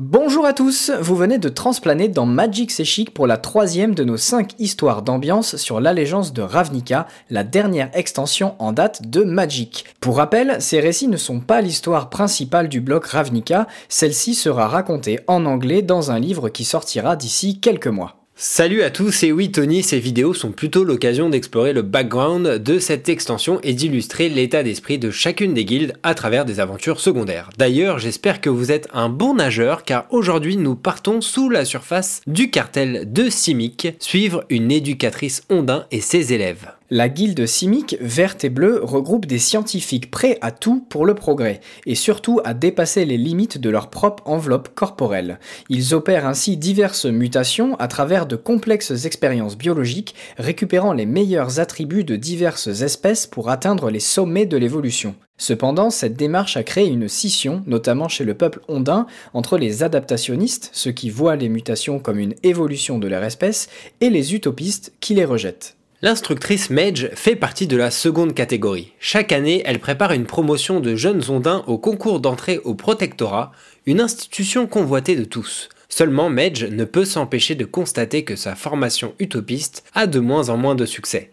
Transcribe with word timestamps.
Bonjour 0.00 0.46
à 0.46 0.52
tous, 0.52 0.92
vous 1.00 1.16
venez 1.16 1.38
de 1.38 1.48
transplaner 1.48 2.06
dans 2.06 2.24
Magic 2.24 2.70
C'est 2.70 3.10
pour 3.10 3.26
la 3.26 3.36
troisième 3.36 3.96
de 3.96 4.04
nos 4.04 4.16
cinq 4.16 4.52
histoires 4.60 5.02
d'ambiance 5.02 5.56
sur 5.56 5.80
l'allégeance 5.80 6.32
de 6.32 6.40
Ravnica, 6.40 7.08
la 7.30 7.42
dernière 7.42 7.90
extension 7.94 8.54
en 8.60 8.70
date 8.70 9.10
de 9.10 9.24
Magic. 9.24 9.86
Pour 9.98 10.18
rappel, 10.18 10.58
ces 10.60 10.78
récits 10.78 11.08
ne 11.08 11.16
sont 11.16 11.40
pas 11.40 11.60
l'histoire 11.62 12.10
principale 12.10 12.68
du 12.68 12.80
bloc 12.80 13.06
Ravnica, 13.06 13.66
celle-ci 13.88 14.36
sera 14.36 14.68
racontée 14.68 15.18
en 15.26 15.44
anglais 15.46 15.82
dans 15.82 16.12
un 16.12 16.20
livre 16.20 16.48
qui 16.48 16.62
sortira 16.62 17.16
d'ici 17.16 17.58
quelques 17.58 17.88
mois. 17.88 18.17
Salut 18.40 18.84
à 18.84 18.90
tous 18.90 19.24
et 19.24 19.32
oui 19.32 19.50
Tony, 19.50 19.82
ces 19.82 19.98
vidéos 19.98 20.32
sont 20.32 20.52
plutôt 20.52 20.84
l'occasion 20.84 21.28
d'explorer 21.28 21.72
le 21.72 21.82
background 21.82 22.46
de 22.62 22.78
cette 22.78 23.08
extension 23.08 23.58
et 23.64 23.72
d'illustrer 23.72 24.28
l'état 24.28 24.62
d'esprit 24.62 24.96
de 24.96 25.10
chacune 25.10 25.54
des 25.54 25.64
guildes 25.64 25.94
à 26.04 26.14
travers 26.14 26.44
des 26.44 26.60
aventures 26.60 27.00
secondaires. 27.00 27.50
D'ailleurs 27.58 27.98
j'espère 27.98 28.40
que 28.40 28.48
vous 28.48 28.70
êtes 28.70 28.86
un 28.92 29.08
bon 29.08 29.34
nageur 29.34 29.82
car 29.82 30.06
aujourd'hui 30.10 30.56
nous 30.56 30.76
partons 30.76 31.20
sous 31.20 31.50
la 31.50 31.64
surface 31.64 32.20
du 32.28 32.48
cartel 32.48 33.12
de 33.12 33.28
Simic, 33.28 33.88
suivre 33.98 34.44
une 34.50 34.70
éducatrice 34.70 35.42
ondin 35.50 35.86
et 35.90 36.00
ses 36.00 36.32
élèves. 36.32 36.77
La 36.90 37.10
guilde 37.10 37.44
Simic, 37.44 37.98
verte 38.00 38.44
et 38.44 38.48
bleue, 38.48 38.80
regroupe 38.82 39.26
des 39.26 39.38
scientifiques 39.38 40.10
prêts 40.10 40.38
à 40.40 40.50
tout 40.50 40.86
pour 40.88 41.04
le 41.04 41.14
progrès, 41.14 41.60
et 41.84 41.94
surtout 41.94 42.40
à 42.44 42.54
dépasser 42.54 43.04
les 43.04 43.18
limites 43.18 43.58
de 43.58 43.68
leur 43.68 43.90
propre 43.90 44.22
enveloppe 44.26 44.70
corporelle. 44.74 45.38
Ils 45.68 45.94
opèrent 45.94 46.26
ainsi 46.26 46.56
diverses 46.56 47.04
mutations 47.04 47.76
à 47.76 47.88
travers 47.88 48.24
de 48.24 48.36
complexes 48.36 49.04
expériences 49.04 49.58
biologiques, 49.58 50.14
récupérant 50.38 50.94
les 50.94 51.04
meilleurs 51.04 51.60
attributs 51.60 52.04
de 52.04 52.16
diverses 52.16 52.80
espèces 52.80 53.26
pour 53.26 53.50
atteindre 53.50 53.90
les 53.90 54.00
sommets 54.00 54.46
de 54.46 54.56
l'évolution. 54.56 55.14
Cependant, 55.36 55.90
cette 55.90 56.16
démarche 56.16 56.56
a 56.56 56.62
créé 56.62 56.88
une 56.88 57.06
scission, 57.06 57.62
notamment 57.66 58.08
chez 58.08 58.24
le 58.24 58.32
peuple 58.32 58.60
ondin, 58.66 59.06
entre 59.34 59.58
les 59.58 59.82
adaptationnistes, 59.82 60.70
ceux 60.72 60.92
qui 60.92 61.10
voient 61.10 61.36
les 61.36 61.50
mutations 61.50 61.98
comme 61.98 62.18
une 62.18 62.34
évolution 62.44 62.98
de 62.98 63.08
leur 63.08 63.24
espèce, 63.24 63.68
et 64.00 64.08
les 64.08 64.34
utopistes 64.34 64.94
qui 65.00 65.12
les 65.12 65.26
rejettent. 65.26 65.77
L'instructrice 66.00 66.70
Mage 66.70 67.10
fait 67.14 67.34
partie 67.34 67.66
de 67.66 67.76
la 67.76 67.90
seconde 67.90 68.32
catégorie. 68.32 68.92
Chaque 69.00 69.32
année, 69.32 69.62
elle 69.64 69.80
prépare 69.80 70.12
une 70.12 70.26
promotion 70.26 70.78
de 70.78 70.94
jeunes 70.94 71.28
ondins 71.28 71.64
au 71.66 71.76
concours 71.76 72.20
d'entrée 72.20 72.58
au 72.58 72.74
protectorat, 72.74 73.50
une 73.84 74.00
institution 74.00 74.68
convoitée 74.68 75.16
de 75.16 75.24
tous. 75.24 75.68
Seulement, 75.88 76.30
Mage 76.30 76.62
ne 76.62 76.84
peut 76.84 77.04
s'empêcher 77.04 77.56
de 77.56 77.64
constater 77.64 78.22
que 78.22 78.36
sa 78.36 78.54
formation 78.54 79.12
utopiste 79.18 79.82
a 79.92 80.06
de 80.06 80.20
moins 80.20 80.50
en 80.50 80.56
moins 80.56 80.76
de 80.76 80.86
succès. 80.86 81.32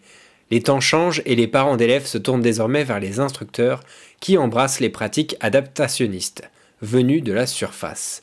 Les 0.50 0.62
temps 0.62 0.80
changent 0.80 1.22
et 1.26 1.36
les 1.36 1.46
parents 1.46 1.76
d'élèves 1.76 2.06
se 2.06 2.18
tournent 2.18 2.42
désormais 2.42 2.82
vers 2.82 2.98
les 2.98 3.20
instructeurs 3.20 3.84
qui 4.18 4.36
embrassent 4.36 4.80
les 4.80 4.90
pratiques 4.90 5.36
adaptationnistes, 5.38 6.42
venues 6.82 7.20
de 7.20 7.32
la 7.32 7.46
surface. 7.46 8.20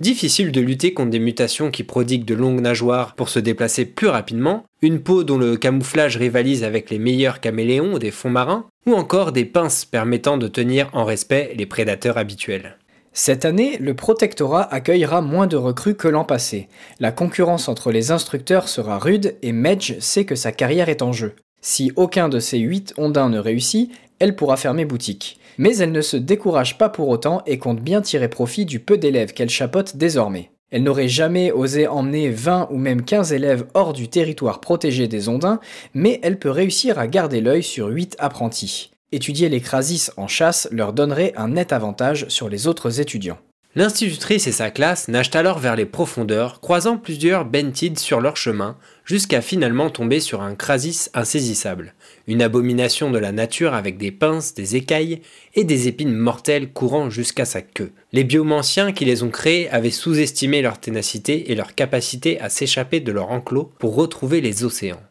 Difficile 0.00 0.52
de 0.52 0.60
lutter 0.60 0.94
contre 0.94 1.10
des 1.10 1.18
mutations 1.18 1.70
qui 1.70 1.84
prodiguent 1.84 2.24
de 2.24 2.34
longues 2.34 2.60
nageoires 2.60 3.14
pour 3.14 3.28
se 3.28 3.38
déplacer 3.38 3.84
plus 3.84 4.08
rapidement, 4.08 4.64
une 4.80 5.00
peau 5.00 5.22
dont 5.22 5.38
le 5.38 5.56
camouflage 5.56 6.16
rivalise 6.16 6.64
avec 6.64 6.90
les 6.90 6.98
meilleurs 6.98 7.40
caméléons 7.40 7.98
des 7.98 8.10
fonds 8.10 8.30
marins, 8.30 8.66
ou 8.86 8.94
encore 8.94 9.32
des 9.32 9.44
pinces 9.44 9.84
permettant 9.84 10.38
de 10.38 10.48
tenir 10.48 10.88
en 10.92 11.04
respect 11.04 11.52
les 11.56 11.66
prédateurs 11.66 12.18
habituels. 12.18 12.78
Cette 13.12 13.44
année, 13.44 13.76
le 13.78 13.94
protectorat 13.94 14.72
accueillera 14.72 15.20
moins 15.20 15.46
de 15.46 15.56
recrues 15.56 15.96
que 15.96 16.08
l'an 16.08 16.24
passé. 16.24 16.68
La 16.98 17.12
concurrence 17.12 17.68
entre 17.68 17.92
les 17.92 18.10
instructeurs 18.10 18.68
sera 18.68 18.98
rude 18.98 19.36
et 19.42 19.52
Medge 19.52 19.98
sait 20.00 20.24
que 20.24 20.34
sa 20.34 20.50
carrière 20.50 20.88
est 20.88 21.02
en 21.02 21.12
jeu. 21.12 21.34
Si 21.60 21.92
aucun 21.96 22.30
de 22.30 22.40
ces 22.40 22.58
8 22.58 22.94
ondins 22.96 23.28
ne 23.28 23.38
réussit, 23.38 23.92
elle 24.18 24.34
pourra 24.34 24.56
fermer 24.56 24.86
boutique. 24.86 25.38
Mais 25.58 25.76
elle 25.76 25.92
ne 25.92 26.00
se 26.00 26.16
décourage 26.16 26.78
pas 26.78 26.88
pour 26.88 27.08
autant 27.08 27.42
et 27.46 27.58
compte 27.58 27.80
bien 27.80 28.00
tirer 28.00 28.28
profit 28.28 28.64
du 28.64 28.80
peu 28.80 28.98
d'élèves 28.98 29.32
qu'elle 29.32 29.50
chapote 29.50 29.96
désormais. 29.96 30.50
Elle 30.70 30.84
n'aurait 30.84 31.08
jamais 31.08 31.52
osé 31.52 31.86
emmener 31.86 32.30
20 32.30 32.68
ou 32.70 32.78
même 32.78 33.02
15 33.02 33.34
élèves 33.34 33.66
hors 33.74 33.92
du 33.92 34.08
territoire 34.08 34.60
protégé 34.60 35.06
des 35.06 35.28
ondins, 35.28 35.60
mais 35.92 36.18
elle 36.22 36.38
peut 36.38 36.50
réussir 36.50 36.98
à 36.98 37.06
garder 37.06 37.42
l'œil 37.42 37.62
sur 37.62 37.88
8 37.88 38.16
apprentis. 38.18 38.90
Étudier 39.12 39.50
les 39.50 39.60
crasis 39.60 40.10
en 40.16 40.26
chasse 40.26 40.68
leur 40.72 40.94
donnerait 40.94 41.34
un 41.36 41.48
net 41.48 41.74
avantage 41.74 42.26
sur 42.28 42.48
les 42.48 42.66
autres 42.66 43.00
étudiants. 43.00 43.38
L'institutrice 43.74 44.46
et 44.46 44.52
sa 44.52 44.70
classe 44.70 45.08
nagent 45.08 45.34
alors 45.34 45.58
vers 45.58 45.76
les 45.76 45.86
profondeurs, 45.86 46.60
croisant 46.60 46.98
plusieurs 46.98 47.46
bentides 47.46 47.98
sur 47.98 48.20
leur 48.20 48.36
chemin, 48.36 48.76
jusqu'à 49.04 49.40
finalement 49.40 49.88
tomber 49.88 50.20
sur 50.20 50.42
un 50.42 50.54
crasis 50.54 51.10
insaisissable, 51.14 51.94
une 52.26 52.42
abomination 52.42 53.10
de 53.10 53.18
la 53.18 53.32
nature 53.32 53.74
avec 53.74 53.98
des 53.98 54.10
pinces, 54.10 54.54
des 54.54 54.76
écailles 54.76 55.20
et 55.54 55.64
des 55.64 55.88
épines 55.88 56.14
mortelles 56.14 56.72
courant 56.72 57.10
jusqu'à 57.10 57.44
sa 57.44 57.62
queue. 57.62 57.92
Les 58.12 58.24
biomanciens 58.24 58.92
qui 58.92 59.04
les 59.04 59.22
ont 59.22 59.30
créés 59.30 59.68
avaient 59.70 59.90
sous-estimé 59.90 60.62
leur 60.62 60.78
ténacité 60.78 61.50
et 61.50 61.54
leur 61.54 61.74
capacité 61.74 62.40
à 62.40 62.48
s'échapper 62.48 63.00
de 63.00 63.12
leur 63.12 63.30
enclos 63.30 63.72
pour 63.78 63.94
retrouver 63.94 64.40
les 64.40 64.64
océans. 64.64 65.02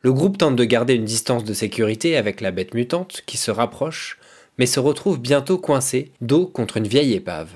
Le 0.00 0.12
groupe 0.12 0.38
tente 0.38 0.56
de 0.56 0.64
garder 0.64 0.94
une 0.94 1.04
distance 1.04 1.44
de 1.44 1.52
sécurité 1.52 2.16
avec 2.16 2.40
la 2.40 2.52
bête 2.52 2.74
mutante 2.74 3.22
qui 3.26 3.36
se 3.36 3.50
rapproche, 3.50 4.18
mais 4.56 4.66
se 4.66 4.80
retrouve 4.80 5.20
bientôt 5.20 5.58
coincé, 5.58 6.12
dos 6.20 6.46
contre 6.46 6.76
une 6.76 6.86
vieille 6.86 7.14
épave. 7.14 7.50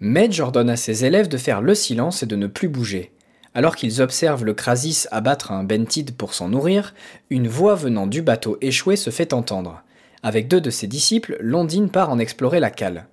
Medj 0.00 0.40
ordonne 0.40 0.70
à 0.70 0.76
ses 0.76 1.04
élèves 1.04 1.28
de 1.28 1.38
faire 1.38 1.62
le 1.62 1.74
silence 1.74 2.22
et 2.22 2.26
de 2.26 2.36
ne 2.36 2.48
plus 2.48 2.68
bouger. 2.68 3.12
Alors 3.54 3.76
qu'ils 3.76 4.02
observent 4.02 4.44
le 4.44 4.52
Krasis 4.52 5.06
abattre 5.12 5.52
un 5.52 5.62
bentide 5.62 6.16
pour 6.16 6.34
s'en 6.34 6.48
nourrir, 6.48 6.92
une 7.30 7.46
voix 7.46 7.76
venant 7.76 8.08
du 8.08 8.20
bateau 8.20 8.58
échoué 8.60 8.96
se 8.96 9.10
fait 9.10 9.32
entendre. 9.32 9.82
Avec 10.24 10.48
deux 10.48 10.60
de 10.60 10.70
ses 10.70 10.88
disciples, 10.88 11.36
Londine 11.40 11.88
part 11.88 12.10
en 12.10 12.18
explorer 12.18 12.58
la 12.58 12.70
cale. 12.70 13.06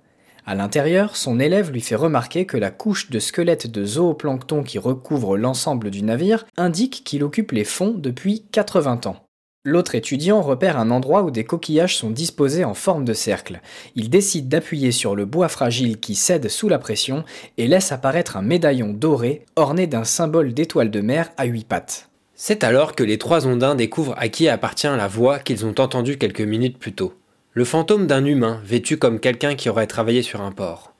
À 0.44 0.56
l'intérieur, 0.56 1.16
son 1.16 1.38
élève 1.38 1.70
lui 1.70 1.80
fait 1.80 1.94
remarquer 1.94 2.46
que 2.46 2.56
la 2.56 2.72
couche 2.72 3.10
de 3.10 3.20
squelette 3.20 3.70
de 3.70 3.84
zooplancton 3.84 4.64
qui 4.64 4.78
recouvre 4.80 5.36
l'ensemble 5.36 5.90
du 5.90 6.02
navire 6.02 6.44
indique 6.56 7.02
qu'il 7.04 7.22
occupe 7.22 7.52
les 7.52 7.64
fonds 7.64 7.94
depuis 7.96 8.44
80 8.50 9.02
ans. 9.06 9.16
L'autre 9.64 9.94
étudiant 9.94 10.42
repère 10.42 10.76
un 10.76 10.90
endroit 10.90 11.22
où 11.22 11.30
des 11.30 11.44
coquillages 11.44 11.96
sont 11.96 12.10
disposés 12.10 12.64
en 12.64 12.74
forme 12.74 13.04
de 13.04 13.12
cercle. 13.12 13.60
Il 13.94 14.10
décide 14.10 14.48
d'appuyer 14.48 14.90
sur 14.90 15.14
le 15.14 15.24
bois 15.24 15.48
fragile 15.48 16.00
qui 16.00 16.16
cède 16.16 16.48
sous 16.48 16.68
la 16.68 16.80
pression 16.80 17.22
et 17.58 17.68
laisse 17.68 17.92
apparaître 17.92 18.36
un 18.36 18.42
médaillon 18.42 18.92
doré 18.92 19.44
orné 19.54 19.86
d'un 19.86 20.02
symbole 20.02 20.52
d'étoile 20.52 20.90
de 20.90 21.00
mer 21.00 21.30
à 21.36 21.44
huit 21.44 21.64
pattes. 21.64 22.08
C'est 22.34 22.64
alors 22.64 22.96
que 22.96 23.04
les 23.04 23.18
trois 23.18 23.46
ondins 23.46 23.76
découvrent 23.76 24.16
à 24.18 24.28
qui 24.28 24.48
appartient 24.48 24.88
la 24.88 25.06
voix 25.06 25.38
qu'ils 25.38 25.64
ont 25.64 25.78
entendue 25.78 26.18
quelques 26.18 26.40
minutes 26.40 26.78
plus 26.78 26.92
tôt. 26.92 27.14
Le 27.52 27.64
fantôme 27.64 28.08
d'un 28.08 28.24
humain 28.24 28.60
vêtu 28.64 28.96
comme 28.96 29.20
quelqu'un 29.20 29.54
qui 29.54 29.68
aurait 29.68 29.86
travaillé 29.86 30.22
sur 30.22 30.40
un 30.40 30.50
port. 30.50 30.92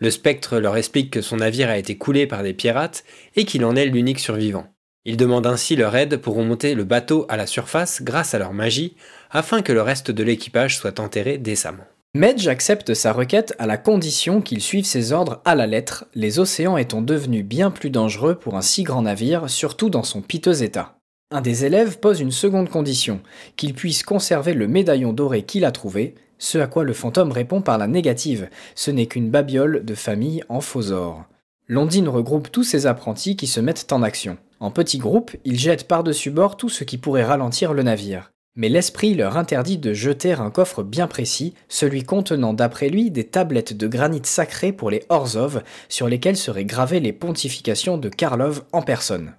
Le 0.00 0.10
spectre 0.10 0.58
leur 0.58 0.76
explique 0.76 1.10
que 1.10 1.22
son 1.22 1.38
navire 1.38 1.70
a 1.70 1.78
été 1.78 1.96
coulé 1.96 2.26
par 2.26 2.42
des 2.42 2.52
pirates 2.52 3.04
et 3.36 3.46
qu'il 3.46 3.64
en 3.64 3.74
est 3.74 3.86
l'unique 3.86 4.20
survivant. 4.20 4.66
Ils 5.04 5.16
demandent 5.16 5.46
ainsi 5.46 5.74
leur 5.74 5.96
aide 5.96 6.18
pour 6.18 6.36
remonter 6.36 6.74
le 6.74 6.84
bateau 6.84 7.26
à 7.28 7.36
la 7.36 7.46
surface 7.46 8.02
grâce 8.02 8.34
à 8.34 8.38
leur 8.38 8.52
magie, 8.52 8.94
afin 9.30 9.62
que 9.62 9.72
le 9.72 9.82
reste 9.82 10.10
de 10.10 10.22
l'équipage 10.22 10.76
soit 10.76 11.00
enterré 11.00 11.38
décemment. 11.38 11.84
Medj 12.14 12.46
accepte 12.46 12.94
sa 12.94 13.12
requête 13.12 13.54
à 13.58 13.66
la 13.66 13.78
condition 13.78 14.42
qu'il 14.42 14.60
suive 14.60 14.84
ses 14.84 15.12
ordres 15.12 15.40
à 15.44 15.54
la 15.54 15.66
lettre, 15.66 16.04
les 16.14 16.38
océans 16.38 16.76
étant 16.76 17.00
devenus 17.00 17.44
bien 17.44 17.70
plus 17.70 17.90
dangereux 17.90 18.34
pour 18.34 18.54
un 18.54 18.62
si 18.62 18.82
grand 18.82 19.02
navire, 19.02 19.48
surtout 19.48 19.88
dans 19.88 20.02
son 20.02 20.20
piteux 20.20 20.62
état. 20.62 20.98
Un 21.30 21.40
des 21.40 21.64
élèves 21.64 21.98
pose 21.98 22.20
une 22.20 22.30
seconde 22.30 22.68
condition, 22.68 23.22
qu'il 23.56 23.72
puisse 23.72 24.02
conserver 24.02 24.52
le 24.52 24.68
médaillon 24.68 25.14
doré 25.14 25.42
qu'il 25.42 25.64
a 25.64 25.72
trouvé, 25.72 26.14
ce 26.38 26.58
à 26.58 26.66
quoi 26.66 26.84
le 26.84 26.92
fantôme 26.92 27.32
répond 27.32 27.62
par 27.62 27.78
la 27.78 27.86
négative, 27.86 28.50
ce 28.74 28.90
n'est 28.90 29.06
qu'une 29.06 29.30
babiole 29.30 29.82
de 29.84 29.94
famille 29.94 30.44
en 30.50 30.60
faux 30.60 30.90
or. 30.90 31.24
Londine 31.66 32.08
regroupe 32.08 32.52
tous 32.52 32.64
ses 32.64 32.86
apprentis 32.86 33.36
qui 33.36 33.46
se 33.46 33.60
mettent 33.60 33.90
en 33.92 34.02
action. 34.02 34.36
En 34.62 34.70
petits 34.70 34.98
groupes, 34.98 35.32
ils 35.44 35.58
jettent 35.58 35.88
par-dessus 35.88 36.30
bord 36.30 36.56
tout 36.56 36.68
ce 36.68 36.84
qui 36.84 36.96
pourrait 36.96 37.24
ralentir 37.24 37.74
le 37.74 37.82
navire. 37.82 38.30
Mais 38.54 38.68
l'esprit 38.68 39.14
leur 39.14 39.36
interdit 39.36 39.76
de 39.76 39.92
jeter 39.92 40.34
un 40.34 40.52
coffre 40.52 40.84
bien 40.84 41.08
précis, 41.08 41.54
celui 41.68 42.04
contenant 42.04 42.54
d'après 42.54 42.88
lui 42.88 43.10
des 43.10 43.24
tablettes 43.24 43.76
de 43.76 43.88
granit 43.88 44.22
sacré 44.22 44.70
pour 44.70 44.88
les 44.88 45.02
Orzov, 45.08 45.64
sur 45.88 46.06
lesquelles 46.06 46.36
seraient 46.36 46.64
gravées 46.64 47.00
les 47.00 47.12
pontifications 47.12 47.98
de 47.98 48.08
Karlov 48.08 48.62
en 48.70 48.82
personne. 48.82 49.34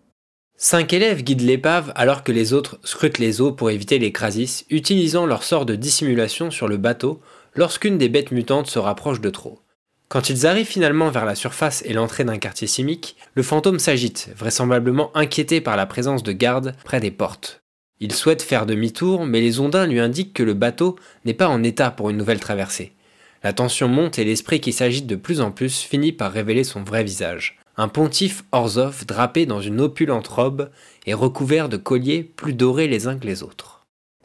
Cinq 0.58 0.92
élèves 0.92 1.24
guident 1.24 1.48
l'épave 1.48 1.94
alors 1.96 2.26
que 2.26 2.34
les 2.34 2.52
autres 2.52 2.78
scrutent 2.84 3.18
les 3.18 3.40
eaux 3.40 3.54
pour 3.54 3.70
éviter 3.70 4.00
les 4.00 4.12
crasis, 4.12 4.66
utilisant 4.70 5.26
leur 5.26 5.44
sort 5.44 5.66
de 5.66 5.76
dissimulation 5.76 6.52
sur 6.52 6.68
le 6.68 6.76
bateau 6.76 7.22
lorsqu'une 7.56 7.98
des 7.98 8.10
bêtes 8.10 8.32
mutantes 8.32 8.68
se 8.68 8.78
rapproche 8.78 9.22
de 9.22 9.30
trop. 9.30 9.60
Quand 10.14 10.30
ils 10.30 10.46
arrivent 10.46 10.68
finalement 10.68 11.10
vers 11.10 11.26
la 11.26 11.34
surface 11.34 11.82
et 11.88 11.94
l'entrée 11.94 12.24
d'un 12.24 12.38
quartier 12.38 12.68
simique, 12.68 13.16
le 13.34 13.42
fantôme 13.42 13.80
s'agite, 13.80 14.30
vraisemblablement 14.38 15.10
inquiété 15.18 15.60
par 15.60 15.76
la 15.76 15.88
présence 15.88 16.22
de 16.22 16.32
gardes 16.32 16.76
près 16.84 17.00
des 17.00 17.10
portes. 17.10 17.64
Il 18.00 18.14
souhaite 18.14 18.44
faire 18.44 18.68
demi-tour, 18.68 19.26
mais 19.26 19.42
les 19.42 19.60
ondins 19.60 19.88
lui 19.88 20.00
indiquent 20.00 20.36
que 20.36 20.44
le 20.44 20.54
bateau 20.54 21.00
n'est 21.26 21.34
pas 21.34 21.48
en 21.48 21.64
état 21.64 21.90
pour 21.90 22.12
une 22.12 22.18
nouvelle 22.18 22.40
traversée. 22.40 22.94
La 23.42 23.54
tension 23.54 23.88
monte 23.88 24.20
et 24.20 24.24
l'esprit 24.24 24.62
qui 24.62 24.72
s'agite 24.72 25.08
de 25.08 25.16
plus 25.16 25.42
en 25.42 25.50
plus 25.50 25.80
finit 25.80 26.12
par 26.12 26.32
révéler 26.32 26.64
son 26.64 26.84
vrai 26.84 27.04
visage. 27.04 27.58
Un 27.76 27.88
pontife 27.88 28.44
Orzov 28.52 29.08
drapé 29.08 29.48
dans 29.48 29.62
une 29.62 29.82
opulente 29.82 30.28
robe 30.28 30.70
et 31.08 31.16
recouvert 31.16 31.70
de 31.70 31.78
colliers 31.78 32.22
plus 32.22 32.54
dorés 32.54 32.88
les 32.88 33.08
uns 33.08 33.18
que 33.18 33.26
les 33.26 33.42
autres. 33.42 33.73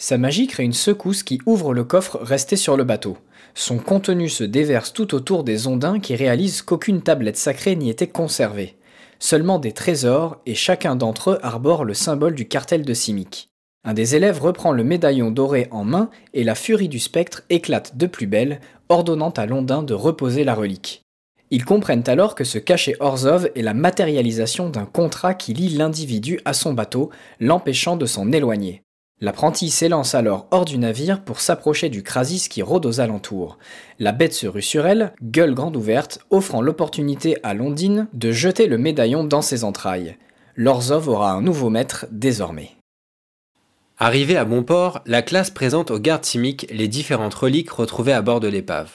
Sa 0.00 0.16
magie 0.16 0.46
crée 0.46 0.62
une 0.62 0.72
secousse 0.72 1.24
qui 1.24 1.40
ouvre 1.44 1.74
le 1.74 1.82
coffre 1.82 2.18
resté 2.22 2.54
sur 2.54 2.76
le 2.76 2.84
bateau. 2.84 3.18
Son 3.54 3.78
contenu 3.78 4.28
se 4.28 4.44
déverse 4.44 4.92
tout 4.92 5.12
autour 5.12 5.42
des 5.42 5.66
ondins 5.66 5.98
qui 5.98 6.14
réalisent 6.14 6.62
qu'aucune 6.62 7.02
tablette 7.02 7.36
sacrée 7.36 7.74
n'y 7.74 7.90
était 7.90 8.06
conservée. 8.06 8.76
Seulement 9.18 9.58
des 9.58 9.72
trésors, 9.72 10.36
et 10.46 10.54
chacun 10.54 10.94
d'entre 10.94 11.30
eux 11.30 11.38
arbore 11.42 11.84
le 11.84 11.94
symbole 11.94 12.36
du 12.36 12.46
cartel 12.46 12.84
de 12.84 12.94
Simic. 12.94 13.50
Un 13.82 13.92
des 13.92 14.14
élèves 14.14 14.40
reprend 14.40 14.70
le 14.70 14.84
médaillon 14.84 15.32
doré 15.32 15.66
en 15.72 15.82
main 15.82 16.10
et 16.32 16.44
la 16.44 16.54
furie 16.54 16.88
du 16.88 17.00
spectre 17.00 17.42
éclate 17.50 17.96
de 17.96 18.06
plus 18.06 18.28
belle, 18.28 18.60
ordonnant 18.88 19.30
à 19.30 19.46
Londin 19.46 19.82
de 19.82 19.94
reposer 19.94 20.44
la 20.44 20.54
relique. 20.54 21.02
Ils 21.50 21.64
comprennent 21.64 22.04
alors 22.06 22.36
que 22.36 22.44
ce 22.44 22.58
cachet 22.58 22.94
Orzov 23.00 23.50
est 23.56 23.62
la 23.62 23.74
matérialisation 23.74 24.70
d'un 24.70 24.84
contrat 24.84 25.34
qui 25.34 25.54
lie 25.54 25.70
l'individu 25.70 26.38
à 26.44 26.52
son 26.52 26.72
bateau, 26.72 27.10
l'empêchant 27.40 27.96
de 27.96 28.06
s'en 28.06 28.30
éloigner. 28.30 28.82
L'apprenti 29.20 29.68
s'élance 29.68 30.14
alors 30.14 30.46
hors 30.52 30.64
du 30.64 30.78
navire 30.78 31.24
pour 31.24 31.40
s'approcher 31.40 31.88
du 31.88 32.04
Krasis 32.04 32.46
qui 32.46 32.62
rôde 32.62 32.86
aux 32.86 33.00
alentours. 33.00 33.58
La 33.98 34.12
bête 34.12 34.32
se 34.32 34.46
rue 34.46 34.62
sur 34.62 34.86
elle, 34.86 35.12
gueule 35.20 35.54
grande 35.54 35.76
ouverte, 35.76 36.20
offrant 36.30 36.62
l'opportunité 36.62 37.36
à 37.42 37.52
Londine 37.52 38.06
de 38.12 38.30
jeter 38.30 38.68
le 38.68 38.78
médaillon 38.78 39.24
dans 39.24 39.42
ses 39.42 39.64
entrailles. 39.64 40.16
L'Orzov 40.54 41.08
aura 41.08 41.32
un 41.32 41.42
nouveau 41.42 41.68
maître 41.68 42.06
désormais. 42.12 42.70
Arrivé 43.98 44.36
à 44.36 44.44
bon 44.44 44.62
port, 44.62 45.00
la 45.06 45.22
classe 45.22 45.50
présente 45.50 45.90
aux 45.90 45.98
gardes 45.98 46.24
simiques 46.24 46.68
les 46.70 46.86
différentes 46.86 47.34
reliques 47.34 47.70
retrouvées 47.70 48.12
à 48.12 48.22
bord 48.22 48.38
de 48.38 48.46
l'épave. 48.46 48.90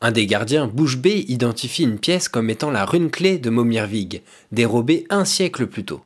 Un 0.00 0.10
des 0.10 0.26
gardiens, 0.26 0.66
bouche 0.66 0.98
bée, 0.98 1.24
identifie 1.28 1.84
une 1.84 2.00
pièce 2.00 2.28
comme 2.28 2.50
étant 2.50 2.72
la 2.72 2.84
rune 2.84 3.10
clé 3.10 3.38
de 3.38 3.50
Momirvig, 3.50 4.22
dérobée 4.50 5.06
un 5.10 5.24
siècle 5.24 5.68
plus 5.68 5.84
tôt. 5.84 6.00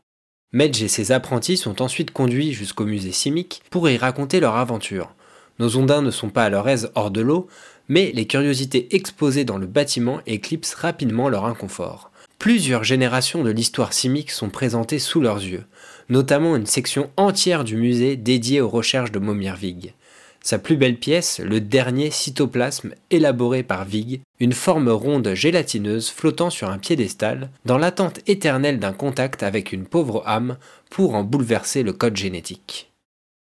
Medj 0.55 0.83
et 0.83 0.89
ses 0.89 1.13
apprentis 1.13 1.57
sont 1.57 1.81
ensuite 1.81 2.11
conduits 2.11 2.53
jusqu'au 2.53 2.85
musée 2.85 3.13
simique 3.13 3.63
pour 3.71 3.89
y 3.89 3.97
raconter 3.97 4.39
leur 4.39 4.57
aventure. 4.57 5.15
Nos 5.59 5.79
ondins 5.79 6.03
ne 6.03 6.11
sont 6.11 6.29
pas 6.29 6.45
à 6.45 6.51
leur 6.51 6.69
aise 6.69 6.91
hors 6.95 7.11
de 7.11 7.23
l'eau, 7.23 7.49
mais 7.89 8.13
les 8.15 8.27
curiosités 8.27 8.95
exposées 8.95 9.47
dans 9.47 9.57
le 9.57 9.67
bâtiment 9.67 10.21
éclipsent 10.27 10.75
rapidement 10.75 11.31
leur 11.31 11.47
inconfort. 11.47 12.11
Plusieurs 12.39 12.85
générations 12.85 13.43
de 13.43 13.51
l'histoire 13.51 13.95
simique 13.95 14.31
sont 14.31 14.51
présentées 14.51 14.99
sous 14.99 15.23
leurs 15.23 15.43
yeux, 15.43 15.65
notamment 16.11 16.55
une 16.55 16.67
section 16.67 17.11
entière 17.17 17.65
du 17.65 17.77
musée 17.77 18.17
dédiée 18.17 18.61
aux 18.61 18.69
recherches 18.69 19.13
de 19.13 19.21
Momirvig. 19.21 19.95
Sa 20.45 20.59
plus 20.59 20.77
belle 20.77 20.99
pièce, 20.99 21.39
le 21.39 21.61
dernier 21.61 22.11
cytoplasme 22.11 22.95
élaboré 23.11 23.63
par 23.63 23.85
Vig, 23.85 24.21
une 24.41 24.53
forme 24.53 24.89
ronde 24.89 25.35
gélatineuse 25.35 26.11
flottant 26.11 26.51
sur 26.51 26.69
un 26.69 26.79
piédestal, 26.79 27.51
dans 27.65 27.79
l'attente 27.79 28.21
éternelle 28.27 28.81
d'un 28.81 28.93
contact 28.93 29.45
avec 29.45 29.73
une 29.73 29.87
pauvre 29.87 30.23
âme 30.27 30.57
pour 30.91 31.15
en 31.15 31.23
bouleverser 31.23 31.85
le 31.85 31.93
code 31.93 32.17
génétique. 32.17 32.93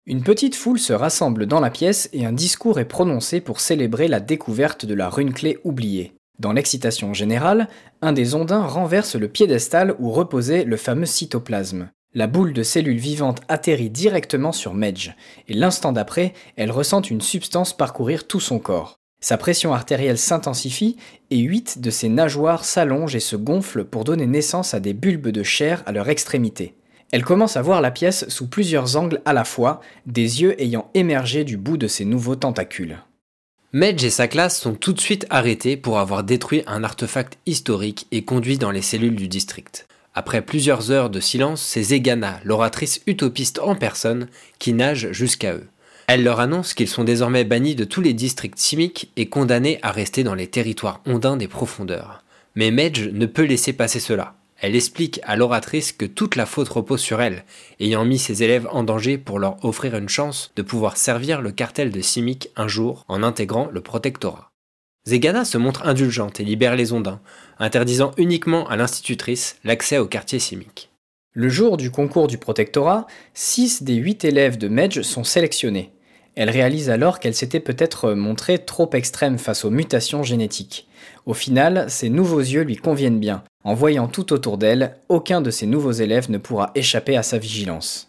Une 0.06 0.24
petite 0.24 0.56
foule 0.56 0.80
se 0.80 0.94
rassemble 0.94 1.46
dans 1.46 1.60
la 1.60 1.70
pièce 1.70 2.10
et 2.14 2.26
un 2.26 2.32
discours 2.32 2.80
est 2.80 2.86
prononcé 2.86 3.42
pour 3.42 3.60
célébrer 3.60 4.08
la 4.08 4.22
découverte 4.22 4.86
de 4.86 4.94
la 4.94 5.10
rune 5.10 5.34
clé 5.34 5.60
oubliée. 5.66 6.14
Dans 6.40 6.54
l'excitation 6.54 7.14
générale, 7.14 7.68
un 8.02 8.14
des 8.14 8.34
ondins 8.34 8.66
renverse 8.66 9.16
le 9.16 9.28
piédestal 9.28 9.96
où 10.00 10.12
reposait 10.12 10.64
le 10.64 10.78
fameux 10.78 11.06
cytoplasme. 11.06 11.90
La 12.14 12.28
boule 12.28 12.54
de 12.54 12.64
cellules 12.64 12.98
vivantes 12.98 13.42
atterrit 13.48 13.90
directement 13.90 14.52
sur 14.52 14.74
Medj, 14.74 15.14
et 15.48 15.54
l'instant 15.54 15.92
d'après, 15.92 16.34
elle 16.56 16.72
ressent 16.72 17.02
une 17.02 17.22
substance 17.22 17.76
parcourir 17.76 18.28
tout 18.28 18.40
son 18.40 18.60
corps. 18.60 18.98
Sa 19.20 19.38
pression 19.38 19.74
artérielle 19.74 20.18
s'intensifie 20.18 20.96
et 21.32 21.40
huit 21.40 21.82
de 21.82 21.90
ses 21.90 22.08
nageoires 22.08 22.66
s'allongent 22.66 23.16
et 23.16 23.20
se 23.20 23.36
gonflent 23.36 23.84
pour 23.84 24.04
donner 24.04 24.28
naissance 24.28 24.74
à 24.74 24.80
des 24.80 24.94
bulbes 24.94 25.30
de 25.30 25.44
chair 25.44 25.84
à 25.86 25.92
leur 25.92 26.08
extrémité. 26.08 26.76
Elle 27.12 27.24
commence 27.24 27.58
à 27.58 27.62
voir 27.62 27.82
la 27.82 27.92
pièce 27.92 28.28
sous 28.30 28.48
plusieurs 28.48 28.96
angles 28.96 29.22
à 29.26 29.34
la 29.34 29.44
fois, 29.44 29.82
des 30.06 30.42
yeux 30.42 30.62
ayant 30.62 30.90
émergé 30.94 31.44
du 31.44 31.58
bout 31.58 31.78
de 31.78 31.88
ses 31.88 32.06
nouveaux 32.06 32.36
tentacules. 32.36 33.00
Medj 33.74 34.06
et 34.06 34.10
sa 34.10 34.28
classe 34.28 34.60
sont 34.60 34.76
tout 34.76 34.94
de 34.94 35.00
suite 35.00 35.26
arrêtés 35.30 35.78
pour 35.78 36.00
avoir 36.00 36.24
détruit 36.24 36.64
un 36.68 36.84
artefact 36.84 37.38
historique 37.46 38.08
et 38.12 38.24
conduits 38.24 38.58
dans 38.58 38.72
les 38.72 38.82
cellules 38.82 39.16
du 39.16 39.28
district. 39.28 39.88
Après 40.20 40.42
plusieurs 40.42 40.90
heures 40.90 41.12
de 41.12 41.20
silence, 41.20 41.62
c'est 41.62 41.84
Zegana, 41.84 42.40
l'oratrice 42.44 43.02
utopiste 43.06 43.60
en 43.60 43.76
personne, 43.76 44.30
qui 44.58 44.74
nage 44.74 45.12
jusqu'à 45.12 45.54
eux. 45.54 45.68
Elle 46.08 46.24
leur 46.24 46.40
annonce 46.40 46.74
qu'ils 46.74 46.88
sont 46.88 47.04
désormais 47.04 47.44
bannis 47.44 47.76
de 47.76 47.84
tous 47.84 48.02
les 48.02 48.14
districts 48.14 48.58
simiques 48.58 49.12
et 49.16 49.30
condamnés 49.30 49.78
à 49.84 49.92
rester 49.92 50.24
dans 50.24 50.34
les 50.34 50.48
territoires 50.48 51.02
ondins 51.06 51.38
des 51.38 51.48
profondeurs. 51.48 52.24
Mais 52.56 52.72
Medj 52.72 53.10
ne 53.14 53.28
peut 53.28 53.44
laisser 53.44 53.74
passer 53.74 54.00
cela. 54.00 54.34
Elle 54.60 54.76
explique 54.76 55.20
à 55.22 55.36
l'oratrice 55.36 55.92
que 55.92 56.06
toute 56.06 56.36
la 56.36 56.48
faute 56.48 56.70
repose 56.70 57.02
sur 57.02 57.22
elle, 57.22 57.46
ayant 57.80 58.04
mis 58.04 58.18
ses 58.18 58.42
élèves 58.42 58.68
en 58.72 58.82
danger 58.82 59.20
pour 59.20 59.38
leur 59.38 59.64
offrir 59.64 59.96
une 59.96 60.10
chance 60.10 60.52
de 60.56 60.64
pouvoir 60.64 60.98
servir 60.98 61.42
le 61.42 61.52
cartel 61.52 61.92
de 61.92 62.02
Simic 62.02 62.50
un 62.56 62.68
jour 62.68 63.06
en 63.08 63.22
intégrant 63.22 63.70
le 63.72 63.82
protectorat. 63.82 64.50
Zegana 65.08 65.46
se 65.46 65.58
montre 65.58 65.88
indulgente 65.88 66.42
et 66.42 66.44
libère 66.44 66.76
les 66.76 66.92
ondins, 66.92 67.22
interdisant 67.60 68.12
uniquement 68.18 68.68
à 68.68 68.76
l'institutrice 68.76 69.56
l'accès 69.64 70.00
au 70.00 70.06
quartier 70.06 70.38
simique. 70.38 70.90
Le 71.32 71.48
jour 71.48 71.78
du 71.78 71.92
concours 71.92 72.28
du 72.28 72.38
protectorat, 72.38 73.08
6 73.34 73.84
des 73.84 73.94
8 73.94 74.26
élèves 74.26 74.58
de 74.58 74.68
Medj 74.68 75.04
sont 75.04 75.24
sélectionnés. 75.24 75.92
Elle 76.36 76.50
réalise 76.50 76.90
alors 76.90 77.20
qu'elle 77.20 77.36
s'était 77.36 77.62
peut-être 77.62 78.12
montrée 78.12 78.60
trop 78.60 78.90
extrême 78.92 79.38
face 79.38 79.64
aux 79.64 79.70
mutations 79.70 80.24
génétiques. 80.24 80.90
Au 81.26 81.34
final, 81.34 81.90
ses 81.90 82.10
nouveaux 82.10 82.42
yeux 82.42 82.64
lui 82.64 82.76
conviennent 82.76 83.20
bien. 83.20 83.44
En 83.64 83.76
voyant 83.76 84.10
tout 84.10 84.34
autour 84.34 84.58
d'elle, 84.58 84.98
aucun 85.08 85.40
de 85.40 85.52
ses 85.52 85.68
nouveaux 85.68 85.94
élèves 85.94 86.30
ne 86.30 86.38
pourra 86.38 86.72
échapper 86.76 87.16
à 87.16 87.24
sa 87.24 87.38
vigilance. 87.38 88.07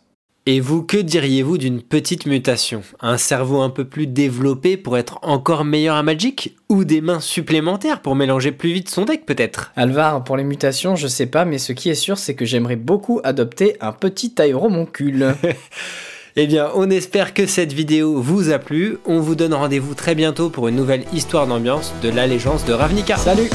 Et 0.50 0.60
vous, 0.60 0.82
que 0.82 0.96
diriez-vous 0.96 1.58
d'une 1.58 1.82
petite 1.82 2.24
mutation? 2.24 2.80
Un 3.00 3.18
cerveau 3.18 3.60
un 3.60 3.68
peu 3.68 3.84
plus 3.84 4.06
développé 4.06 4.78
pour 4.78 4.96
être 4.96 5.18
encore 5.20 5.62
meilleur 5.62 5.94
à 5.94 6.02
Magic? 6.02 6.56
Ou 6.70 6.86
des 6.86 7.02
mains 7.02 7.20
supplémentaires 7.20 8.00
pour 8.00 8.14
mélanger 8.14 8.50
plus 8.50 8.72
vite 8.72 8.88
son 8.88 9.04
deck 9.04 9.26
peut-être? 9.26 9.72
Alvar, 9.76 10.24
pour 10.24 10.38
les 10.38 10.44
mutations, 10.44 10.96
je 10.96 11.06
sais 11.06 11.26
pas, 11.26 11.44
mais 11.44 11.58
ce 11.58 11.74
qui 11.74 11.90
est 11.90 11.94
sûr, 11.94 12.16
c'est 12.16 12.34
que 12.34 12.46
j'aimerais 12.46 12.76
beaucoup 12.76 13.20
adopter 13.24 13.76
un 13.82 13.92
petit 13.92 14.32
aéromoncule. 14.38 15.34
Eh 16.40 16.46
bien, 16.46 16.70
on 16.76 16.88
espère 16.88 17.34
que 17.34 17.46
cette 17.46 17.72
vidéo 17.72 18.22
vous 18.22 18.50
a 18.50 18.60
plu. 18.60 18.98
On 19.06 19.18
vous 19.18 19.34
donne 19.34 19.54
rendez-vous 19.54 19.94
très 19.94 20.14
bientôt 20.14 20.50
pour 20.50 20.68
une 20.68 20.76
nouvelle 20.76 21.02
histoire 21.12 21.48
d'ambiance 21.48 21.92
de 22.00 22.10
l'allégeance 22.10 22.64
de 22.64 22.72
Ravnica. 22.72 23.16
Salut 23.16 23.50